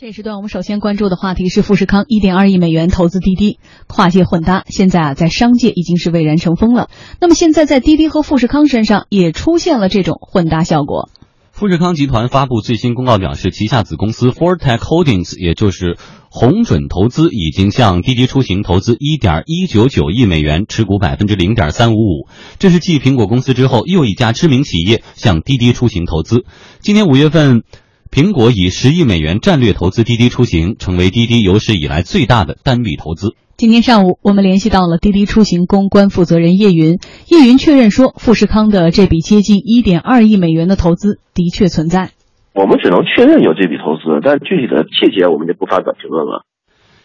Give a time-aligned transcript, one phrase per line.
[0.00, 6.88] 这时段我们首先关注的话题是富士康一点二亿美元投资滴滴，跨界混搭，现在啊在商界已经是蔚然成风了。
[7.20, 11.10] 那么现在在滴滴和富士康身上也出现了这种混搭效果。
[11.52, 15.98] 富士康集团发布最新公告表示，旗下子公司 Fortech Holdings，也就是
[16.30, 22.26] 红准投资，已经向滴滴出行投资一点一九九亿美元，持股百分之零点三五五。
[22.58, 26.46] 这是继苹果公司之后又一家知名企业向滴滴出行投资。
[26.80, 27.64] 今年五月份。
[28.12, 33.36] 苹果以十亿美元战略投资滴滴出行，成为滴滴有史以来最大的单笔投资。
[33.56, 36.98] 今天上午，我们联系到了滴滴出行公关负责人叶云，
[37.30, 42.10] 叶云确认说，富士康的这笔接近一点二亿美元的投资的确存在。
[42.52, 46.42] 我们只能确认有这笔投资，但具体的细节我们就不发表评论了。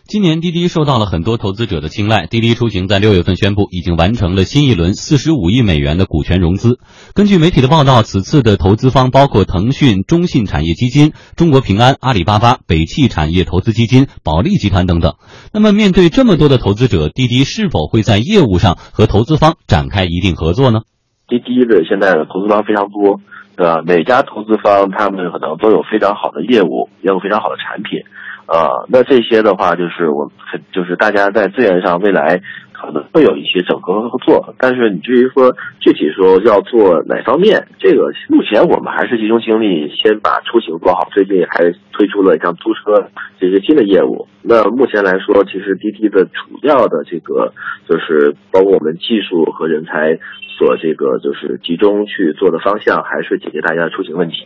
[0.07, 2.27] 今年滴滴受到了很多投资者的青睐。
[2.27, 6.77] 滴滴出行在六月份宣布，已经完成了新一轮四十五亿美元的股权融资。
[7.15, 15.15] 根据媒体的报道，此次的投资方包括腾讯、中信产业基金、中国平安、阿里巴巴、北汽产业投资基金、保利集团等等。
[15.51, 20.81] 那么，面对这么多的投资者，滴滴是否会在业务上和投资方展开一定合作呢？
[21.27, 23.21] 滴滴的现在的投资方非常多，
[23.57, 23.81] 对吧？
[23.83, 28.05] 每家投资方他们可能都有非常好的业务，也有非常好的产品。
[28.45, 30.31] 啊，那这些的话，就是我，
[30.71, 32.41] 就是大家在资源上未来
[32.73, 41.07] 可能会有一些整合合作，但是你至于说具体说要做哪方面，这个目前我们还是集中精力先把出行做好。
[41.11, 44.27] 最近还推出了像租车这些新的业务。
[44.43, 47.51] 那目前来说，其实滴滴的主要的这个
[47.89, 50.19] 就是包括我们技术和人才
[50.57, 54.45] 所这个就是集中去做的方向，还是解决大家的出行问题。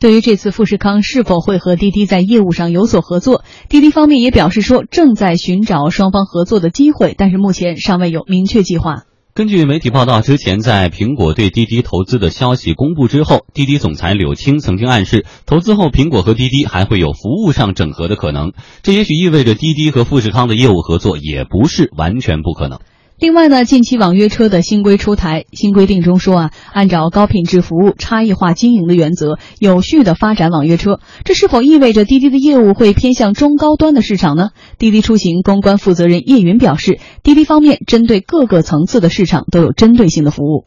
[0.00, 9.04] 对于这次富士康是否会和滴滴在业务上有所合作，滴滴方面也表示说正在寻找双方合作的机会，但是目前尚未有明确计划。
[9.34, 18.54] 根据媒体报道，之前在苹果对滴滴投资的消息公布之后，滴滴总裁柳青曾经暗示，投资后苹果和滴滴还会有服务上整合的可能。
[18.82, 22.80] 这也许意味着滴滴和富士康的业务合作也不是完全不可能。
[23.20, 31.00] 另外呢，近期网约车的新规出台，新规定中说啊，按照高品质服务、差异化经营的原则，有序的发展网约车。
[31.22, 34.52] 这是否意味着滴滴的业务会偏向中高端的市场呢？
[34.78, 40.64] 滴滴出行公关负责人叶云表示，滴滴方面针对各个层次的市场都有针对性的服务。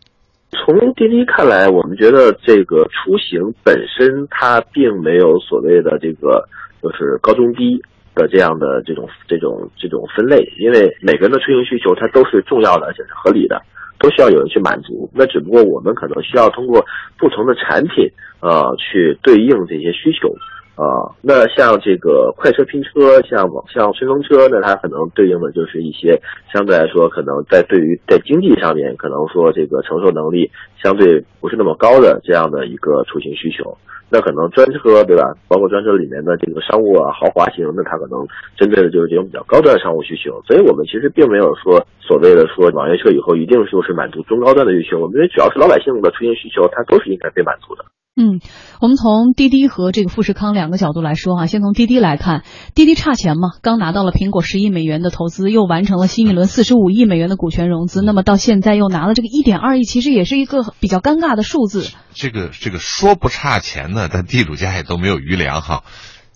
[0.51, 6.47] 从滴滴看来，我们觉得这个出行本身它并没有所谓的这个
[6.83, 7.81] 就是高中低。
[8.15, 13.61] 的这样的这种这种这种分类，因为每个人的出行需求它都是重要的，而且是合理的，
[13.99, 15.09] 都需要有人去满足。
[15.13, 16.85] 那只不过我们可能需要通过
[17.17, 18.09] 不同的产品，
[18.41, 20.33] 呃，去对应这些需求。
[20.75, 26.19] 啊，那像这个快车拼车，像网像顺风车，那它可能对应的就是一些
[26.51, 30.49] 相对来说可能在对于在经济上面可能说这个承受能力
[30.81, 33.77] 相对不是那么高的这样的一个出行需求。
[34.13, 35.33] 那可能专车对吧？
[35.47, 38.21] 包括专车里面的这个商务啊、豪华型，那它可能
[38.55, 40.39] 针对的就是这种比较高端的商务需求。
[40.45, 44.99] 所以我们其实并没有说所谓的说网约车以后一定就是满足中高端的需求。
[44.99, 47.83] 我们认为只要是老百姓的出行需求，它都是应该被满足的。
[48.15, 48.41] 嗯，
[48.79, 52.43] 我们从滴滴和这个富士康两个角度来说哈，先从滴滴来看，
[52.75, 61.89] 滴滴差钱嘛，刚拿到了苹果十亿美元的投资，又完成了新一轮四十五亿美元的股权融资，那么到现在又拿了这个一点二亿，其实也是一个比较尴尬的数字。
[62.13, 65.83] 这个这个说不差钱呢，但地主家也都没有余粮哈，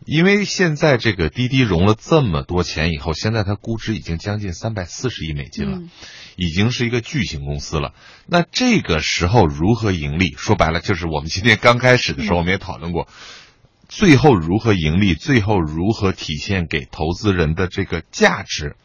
[0.05, 5.81] 因为现在这个滴滴融了这么多钱以后，现在它估值已经将近三百四十亿美金了。
[6.39, 7.95] 已经是一个巨型公司了，
[8.27, 10.35] 那这个时候如何盈利？
[10.37, 13.07] 说白了，就是我们今天刚开始的时候，我们也讨论过，
[13.89, 18.75] 最后如何盈利，最后如何体现给投资人的这个价值，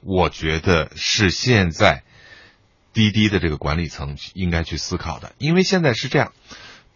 [0.00, 2.04] 我觉得是现在
[2.94, 5.34] 滴滴的这个管理层应该去思考的。
[5.36, 6.32] 因为现在是这样，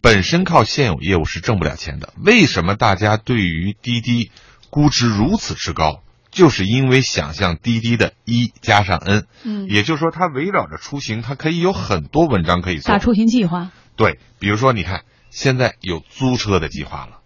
[0.03, 2.13] 本身靠现有业务是挣不了钱的。
[2.23, 4.31] 为什么大家对于滴滴
[4.69, 6.03] 估值如此之高？
[6.31, 12.89] 就是因为想象滴滴的一加上 n，嗯，也就是说，它围绕着出行，它可以有很多文章可以做。
[12.89, 17.19] 大出行计划，对，比如说，你看现在有租车的计划了，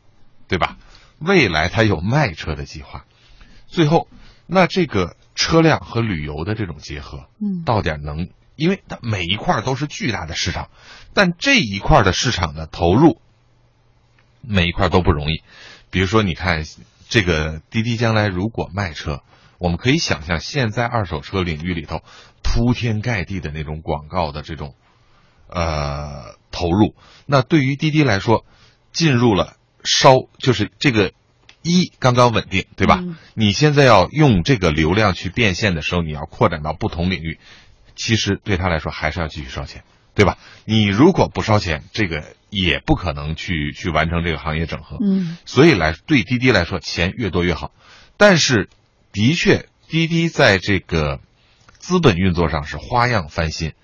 [0.49, 0.77] 对吧？
[1.21, 3.05] 未来它有卖车的计划，
[3.69, 4.09] 最后，
[4.49, 10.69] 那这个车辆和旅游的这种结合，嗯，到底能，因为它每一块都是巨大的市场，
[11.17, 13.21] 但这一块的市场的投入，
[14.41, 15.43] 每一块都不容易。
[15.91, 16.65] 比如说，你看。
[17.09, 19.23] 这个滴滴将来如果卖车，
[19.59, 22.03] 我们可以想象，现在二手车领域里头
[22.43, 24.75] 铺天盖地的那种广告的这种
[25.49, 26.97] 呃投入，
[27.27, 28.45] 那对于滴滴来说，
[28.93, 29.55] 进入了
[29.85, 31.13] 稍就是这个
[31.63, 33.01] 一刚刚稳定，对吧？
[33.35, 37.39] 你现在要用这个流量去变现的时候，你要扩展到不同领域，
[37.95, 39.85] 其实对他来说还是要继续烧钱。
[40.17, 40.39] 对吧？
[40.65, 44.97] 你如果不烧钱，这个也不可能去去完成这个行业整合。
[45.01, 47.71] 嗯，所以来对滴滴来说，钱越多越好。
[48.17, 48.69] 但是，
[49.13, 51.21] 的确，滴滴在这个
[51.79, 53.75] 资本运作上是花样翻新，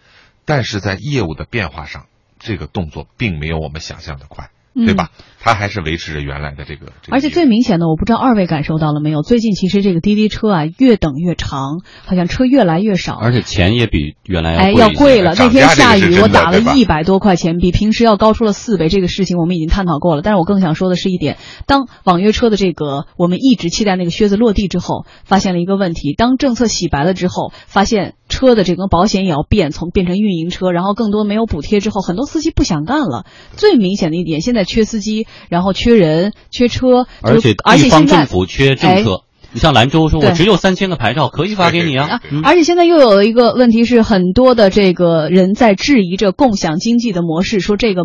[0.44, 2.06] 但是在业务的变化上，
[2.38, 4.50] 这个动作并没有我们想象的快。
[4.74, 5.10] 对吧？
[5.40, 6.92] 它还是维持着原来的这个。
[7.10, 9.22] 而且最明显的，我不知道二位感受到了没有？
[9.22, 15.34] 最近其实这个滴滴车啊，越等越长，好像车越来越少，而且钱也比原来哎要贵了。
[15.36, 18.88] 那天下雨，我打了一百多块钱，比平时要高出了四倍。
[18.88, 20.22] 这个事情我们已经探讨过了。
[20.22, 26.14] 但是我更想说的是一点：当网约车的这个我们一直期待那个靴子落地之后，发现了一个问题。
[26.16, 33.26] 当政策洗白了之后，发现车的这个保险也要变，从变成运营车，然后更多没有补贴之后，很多司机不想干了。
[33.54, 34.62] 最明显的一点，现在。
[34.72, 39.24] 缺司机，然后缺人，缺车，而且地方政府缺政策。
[39.52, 42.22] 你像兰州说，我只有三千个牌照，可以发给你啊。
[42.42, 48.04] 而且现在又有了一个问题是，很多的这个人在质疑着共享经济的模式，说这个。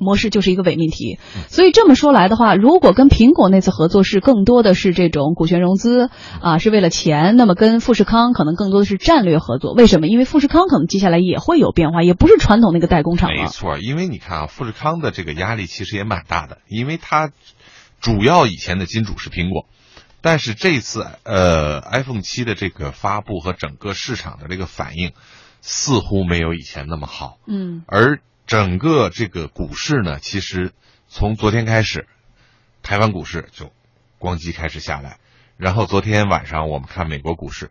[0.00, 1.18] 模式就是一个伪命题，
[1.48, 6.10] 所以这么说来的话，如果跟苹果那次合作是更多的是这种股权融资
[6.40, 9.72] 啊，是为了钱，那么跟富士康可能更多的是战略合作。
[9.74, 10.06] 为什么？
[10.06, 13.42] 因为富士康可能接下来也会有变化，也不是传统那个代工厂了。
[13.42, 17.30] 没错，因为你看啊，富士康的这个压力其实也蛮大的，因为它
[18.00, 19.66] 主要以前的金主是苹果，
[20.22, 25.12] 但是这次呃 iPhone 七的这个发布和整个市场的这个反应
[25.60, 27.36] 似乎没有以前那么好。
[27.46, 28.20] 嗯，而。
[28.50, 30.72] 整个这个股市呢，其实
[31.06, 32.08] 从昨天开始，
[32.82, 33.66] 台湾股市就
[34.18, 35.20] 咣叽开始下来，
[35.56, 37.70] 然后昨天晚上我们看美国股市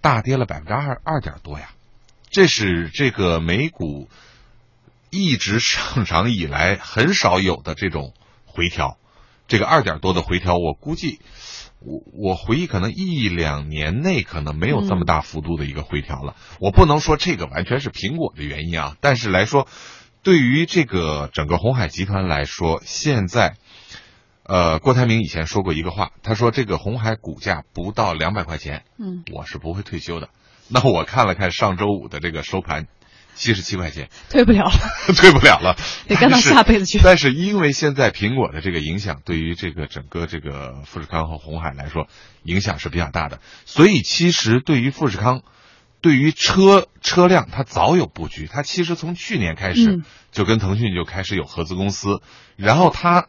[0.00, 1.70] 大跌了百分之二二点多呀，
[2.30, 4.08] 这是这个美股
[5.10, 8.98] 一直上涨以来很少有的这种回调，
[9.48, 11.18] 这个二点多的回调，我估计
[11.80, 16.36] 我我回忆可能一两年内可能没有这么大幅度的一个回调了。
[16.60, 19.66] 我不能说这个完全是苹果的原因啊，但是来说。
[20.22, 23.56] 对于这个整个红海集团来说，现在，
[24.42, 30.28] 呃，郭台铭以前说过一个话，他说这个红海股价不到两百块钱，嗯，我是不会退休的。
[30.68, 32.86] 那我看了看上周五的这个收盘，
[33.34, 37.00] 七十七块钱，退不了了，退不了了，得干到下辈子去。
[37.02, 42.08] 但是因为现在苹果的这个影响，对于这个整个这个富士康和红海来说，
[42.42, 45.40] 影响是比较大的，所以其实对于富士康。
[46.00, 48.46] 对于车车辆，它早有布局。
[48.46, 50.02] 它其实从去年开始
[50.32, 52.22] 就跟腾讯就开始有合资公司，
[52.56, 53.28] 然后它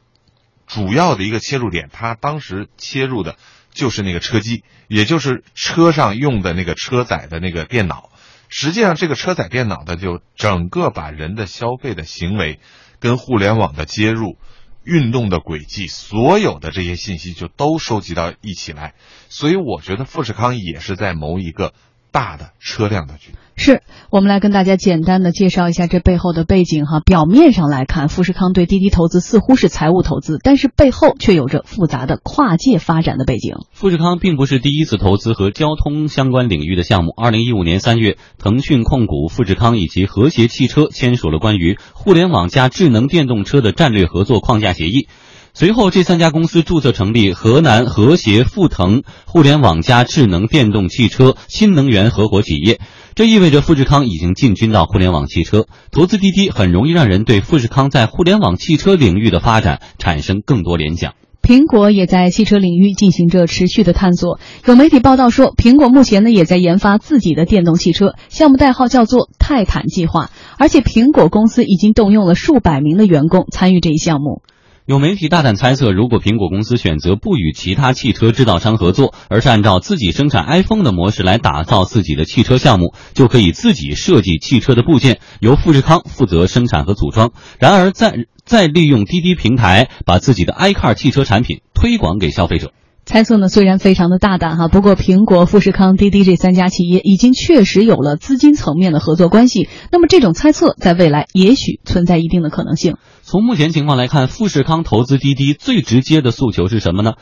[0.67, 3.35] 主要的一个切入点，它当时切入的
[3.73, 8.09] 就是那个车机，也就是车上用的那个车载的那个电脑。
[8.47, 12.59] 实际上，这个车载电脑的就整个把人的消费的行为
[12.99, 14.37] 跟互联网的接入、
[14.85, 18.93] 运动的轨迹，所有的这些信息就都收集到一起来。
[19.27, 21.73] 所以，我觉得富士康也是在谋一个。
[22.11, 26.99] 大的车辆的局是我们来跟大家简单的介绍一下这背后的背景哈。
[26.99, 33.57] 表面上来看，富士康对滴滴投资似乎是财务投资，但是背后却有着复杂的跨界发展的背景。
[33.71, 37.11] 富士康并不是第一次投资和交通相关领域的项目。
[37.15, 45.07] 二零一五年三月，腾讯控股、富士康以及和谐汽车签署了关于互联网加智能电动车的战略合作框架协议。
[45.53, 52.79] 随后，这三家公司注册成立河南和谐富腾互联网加智能电动汽车新能源合伙企业。
[53.15, 55.65] 这意味着富士康已经进军到互联网汽车。
[55.91, 61.13] 投资滴滴很容易让人对富士康在互联网汽车领域的发展产生更多联想。
[61.41, 64.39] 苹果也在汽车领域进行着持续的探索。
[64.65, 70.29] 有媒体报道说，苹果目前呢也在研发自己的电动汽车，项目代号叫做泰坦计划。
[70.57, 74.43] 而且，苹果公司已经动用了数百名的员工参与这一项目。
[74.87, 87.31] 有媒体大胆猜测，如果苹果公司选择不与其他汽车制造商合作，而是按照自己生产 iPhone 的模式来打造自己的汽车项目，就可以自己设计汽车的部件，由富士康负责生产和组装。
[87.59, 92.71] 然而，再再利用滴滴平台，把自己的 iCar 汽车产品推广给消费者。
[93.11, 99.67] 猜测呢，虽然非常的大胆哈，不过苹果、富士康、滴滴这三家企业已经确实有了资金层面的合作关系。
[99.91, 102.95] 那么，这种猜测在未来也许存在一定的可能性。
[103.21, 107.15] 从目前情况来看，富士康投资滴滴最直接的诉求是什么呢？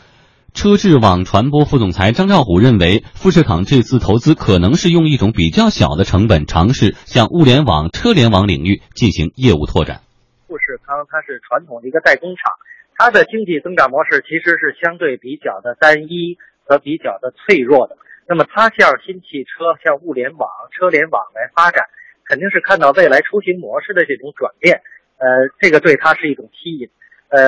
[0.53, 10.01] 车智网传播副总裁张兆虎认为，富士康这次投资可能是用一种比较小的成本，尝试向物联网、车联网领域进行业务拓展。
[10.48, 12.53] 富士康它是传统的一个代工厂。
[13.00, 17.96] 它的经济增长模式其实是相对比较的单一和比较的脆弱的。
[18.27, 21.88] 那么它向新汽车、向物联网、车联网来发展，
[22.25, 24.82] 肯定是看到未来出行模式的这种转变。
[25.18, 26.89] 呃，这个对它是一种吸引。
[27.29, 27.39] 呃，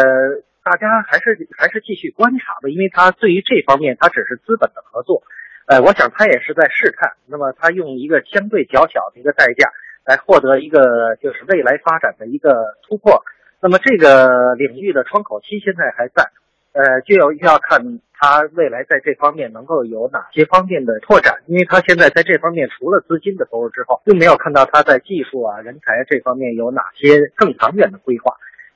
[0.63, 5.22] 大家还是还是继续观察吧，因为它对于这方面它只是资本的合作。
[5.67, 7.12] 呃，我想它也是在试探。
[7.27, 9.70] 那么它用一个相对较小的一个代价
[10.05, 13.22] 来获得一个就是未来发展的一个突破。
[13.62, 16.32] 那么这个领域的窗口期现在还在，
[16.74, 28.34] 呃，就要要看它未来在这方面能够有哪些方面的拓展，因为它现在在这方面除了资金的投入之后，并没有看到它在技术啊、人才这方面有哪些更长远的规划，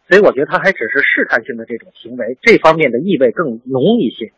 [0.08, 4.34] 所以我觉得它还只是试探性的这种行为，这方面的意味更浓一些。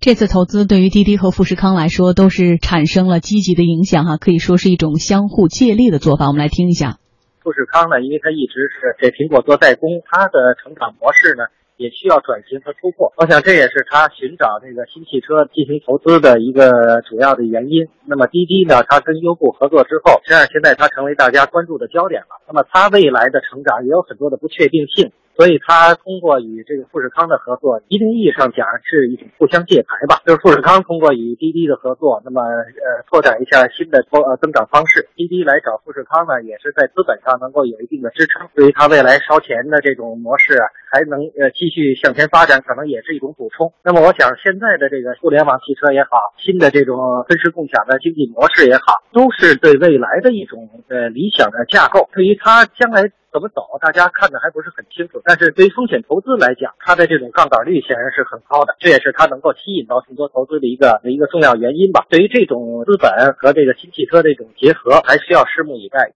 [0.00, 6.26] 这次投资对于滴滴和富士康来说都是产生了积极的影响哈，可以说是一种相互借力的做法。
[6.26, 6.98] 我们来听一下，
[7.42, 11.44] 富士康呢，因为它一直是给苹果做代工，它的成长模式呢。
[11.78, 17.88] 也需要转型和突破，我想这也是它寻找这个新汽车进行投资的一个主要的原因。
[18.06, 22.38] 那么滴滴呢，它跟优步合作之后，实际上现在它成为大家关注的焦点了。
[22.46, 25.10] 那么它未来的成长也有很多的不确定性。
[25.34, 30.20] 所以，他通过与这个富士康的合作，一定意义上讲是一种互相借牌吧。
[30.26, 35.08] 就是富士康通过与滴滴的合作，那么呃拓展一下新的多呃增长方式。
[35.16, 43.72] 滴滴来找富士康呢，也是在资本上能够有一定的支撑，对于它未来烧钱的这种模式啊，还能呃继续向前发展，可能也是一种补充。
[43.82, 52.08] 那么，我想现在的这个互联网汽车也好，新的这种分时共享的经济模式也好，都是对未来的一种呃理想的架构。
[52.12, 53.10] 对于它将来。
[53.32, 53.78] 怎么走？
[53.80, 55.20] 大家看的还不是很清楚。
[55.24, 62.04] 但是对于风险投资来讲，它的这种杠杆率显然是很高的，这也是它能够吸引到更多投资的一个一个重要原因吧。
[62.10, 66.12] 对于这种资本和这个新汽车的一种结合，还需要拭目以待。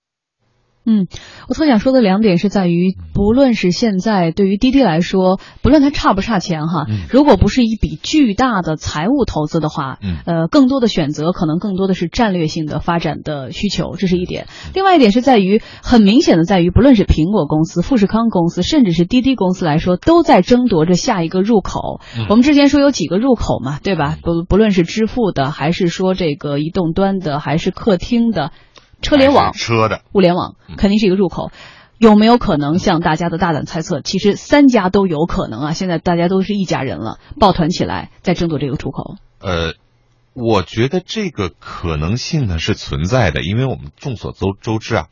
[0.87, 1.09] 嗯，
[1.49, 14.47] 我特想说的两点是在于，不论是现在对于滴滴来说，不论它差不差钱哈，如果不是一笔巨大的财务投资的话，呃，更多的选择可能更多的是战略性的发展的需求，这是一点。
[14.75, 22.01] 另外一点是在于，很明显的在于，不论是苹果公司、富士康公司，甚至是滴滴公司来说，都在争夺着下一个入口。
[22.31, 24.17] 我们之前说有几个入口嘛，对吧？
[24.23, 28.53] 不不论是支付的，还是说这个移动端的，还是客厅的。
[29.03, 31.51] 车联网，车的物联网肯定是一个入口，
[31.99, 34.01] 有没有可能像大家的大胆猜测？
[34.01, 35.73] 其实三家都有可能啊！
[35.73, 39.17] 现在大家都是一家人了，抱团起来在争夺这个出口。
[39.39, 39.75] 呃，
[40.33, 45.07] 我觉得这个可能性呢是存在的，因为我们众所周周知啊，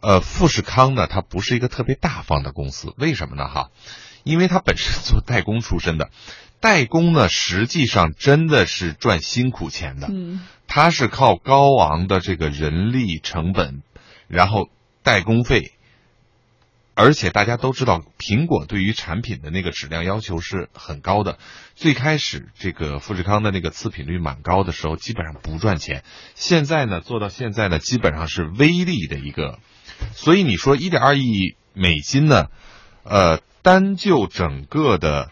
[0.00, 3.46] 呃，富士康呢它不是一个特别大方的公司，为什么呢？
[3.48, 3.68] 哈，
[4.24, 6.10] 因为它本身做代工出身的，
[6.62, 10.08] 代工呢实际上真的是赚辛苦钱的。
[10.10, 10.40] 嗯。
[10.68, 13.82] 它是靠高昂的这个人力成本，
[14.26, 14.70] 然后
[15.02, 15.72] 代工费，
[16.94, 21.36] 而且大家都知道，苹果对于产品的那个质量要求是很高的。
[21.74, 26.04] 最开始这个富士康的那个次品率蛮高的时候，基本上不赚钱。
[26.34, 29.58] 现在呢，做到现在呢，基本上是微利的一个。
[30.14, 32.46] 所以你说一点二亿美金呢，
[33.02, 35.30] 呃，单就整个的。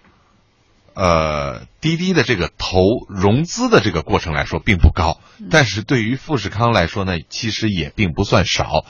[1.03, 5.19] 呃，滴滴的这个投融资的这个过程来说并不高，
[5.51, 8.85] 但是对于富士康来说呢，其实也并不算少。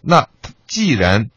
[0.00, 0.28] 那
[0.68, 1.28] 既然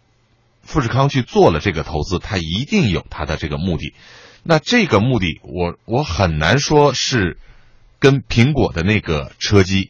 [0.62, 3.96] 富士康去做了这个投资，它一定有它的这个目的。
[4.44, 7.40] 那这个目的，我我很难说是
[7.98, 9.90] 跟苹果的那个车机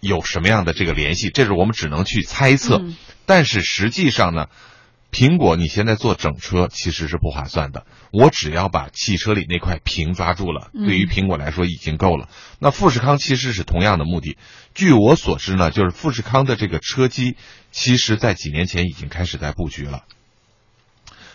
[0.00, 2.80] 有什么样的这个联系，这是我们只能去猜测。
[3.26, 4.46] 但是实际上呢？
[5.10, 7.84] 苹果，你现在做整车其实是不划算的。
[8.12, 12.28] 我只要把汽车里那块屏抓住了，对于苹果来说已经够了。
[12.58, 14.36] 那富士康其实是同样的目的。
[14.74, 17.36] 据我所知呢，就是富士康的这个车机，
[17.72, 20.04] 其实在几年前已经开始在布局了，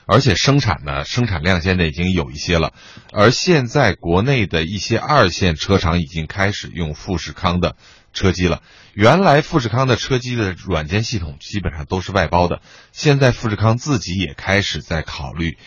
[0.05, 2.73] 而且生产呢，生产量现在已经有一些了。
[3.11, 7.75] 而现在国内的一些二线车厂已经开始用富士康的。
[8.15, 15.57] 车机了，原来富士康的车机的软件系统基本上都是外包的，现在富士康自己也开始在考虑，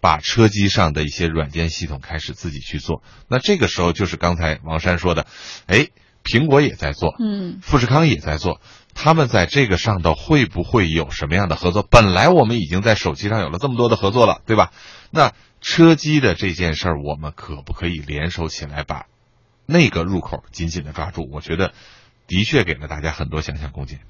[0.00, 3.02] 把车机上的一些软件系统开始自己去做。
[3.28, 5.26] 那这个时候就是刚才王山说的，
[5.66, 5.88] 哎，
[6.24, 8.60] 苹果也在做，嗯，富士康也在做，
[8.94, 11.82] 他们在这个上头会不会有什么样的合作？
[11.82, 14.70] 本来我们已经在手机上有了这么多的合作了，对吧？
[15.10, 19.06] 那车机的这件事儿，我们可不可以联手起来把？
[19.66, 21.74] 那个入口紧紧的抓住，我觉得
[22.26, 24.00] 的确给了大家很多想象空间。